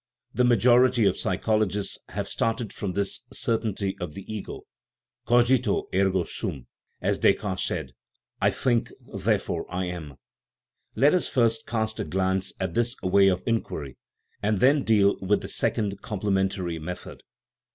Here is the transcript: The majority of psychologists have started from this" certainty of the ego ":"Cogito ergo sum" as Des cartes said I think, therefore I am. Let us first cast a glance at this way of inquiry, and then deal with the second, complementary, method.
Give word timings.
The 0.33 0.43
majority 0.43 1.05
of 1.05 1.15
psychologists 1.15 1.99
have 2.09 2.27
started 2.27 2.73
from 2.73 2.93
this" 2.93 3.21
certainty 3.45 3.95
of 3.99 4.15
the 4.15 4.23
ego 4.25 4.61
":"Cogito 5.27 5.89
ergo 5.93 6.23
sum" 6.23 6.65
as 7.03 7.19
Des 7.19 7.35
cartes 7.35 7.61
said 7.63 7.91
I 8.41 8.49
think, 8.49 8.91
therefore 9.15 9.71
I 9.71 9.85
am. 9.85 10.15
Let 10.95 11.13
us 11.13 11.27
first 11.27 11.67
cast 11.67 11.99
a 11.99 12.03
glance 12.03 12.51
at 12.59 12.73
this 12.73 12.95
way 13.03 13.27
of 13.27 13.43
inquiry, 13.45 13.95
and 14.41 14.57
then 14.57 14.81
deal 14.83 15.17
with 15.21 15.41
the 15.41 15.47
second, 15.47 16.01
complementary, 16.01 16.79
method. 16.79 17.21